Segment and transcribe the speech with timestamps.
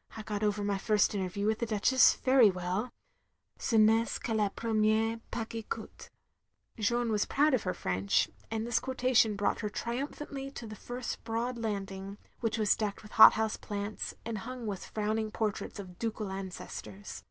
[0.16, 2.92] I got over my first interview with the Duchess very well.
[3.58, 6.08] *Ce n'est que le premier pas qui coute.*"
[6.78, 11.24] Jeanne was proud of her French, and this quotation brought her triumphantly to the first
[11.24, 16.30] broad landing, which was decked with hothouse plants, and hung with frowning portraits of ducal
[16.30, 17.24] ancestors.